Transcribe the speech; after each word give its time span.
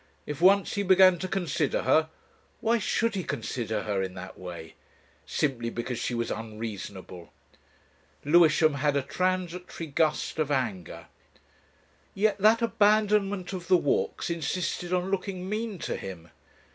If 0.25 0.41
once 0.41 0.73
he 0.73 0.81
began 0.81 1.19
to 1.19 1.27
consider 1.27 1.83
her 1.83 2.09
Why 2.59 2.79
should 2.79 3.13
he 3.13 3.23
consider 3.23 3.83
her 3.83 4.01
in 4.01 4.15
that 4.15 4.35
way? 4.35 4.73
Simply 5.27 5.69
because 5.69 5.99
she 5.99 6.15
was 6.15 6.31
unreasonable! 6.31 7.31
Lewisham 8.25 8.73
had 8.73 8.95
a 8.95 9.03
transitory 9.03 9.85
gust 9.91 10.39
of 10.39 10.49
anger. 10.49 11.05
Yet 12.15 12.39
that 12.39 12.63
abandonment 12.63 13.53
of 13.53 13.67
the 13.67 13.77
walks 13.77 14.31
insisted 14.31 14.91
on 14.91 15.11
looking 15.11 15.47
mean 15.47 15.77
to 15.77 15.95
him. 15.95 16.29